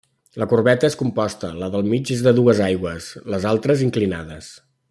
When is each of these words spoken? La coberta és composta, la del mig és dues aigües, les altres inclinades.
La 0.43 0.45
coberta 0.53 0.89
és 0.93 0.97
composta, 1.01 1.51
la 1.63 1.69
del 1.75 1.85
mig 1.91 2.13
és 2.17 2.25
dues 2.39 2.65
aigües, 2.71 3.13
les 3.35 3.49
altres 3.55 3.89
inclinades. 3.91 4.53